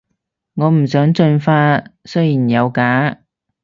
[0.55, 3.21] 我唔想進化，雖然有假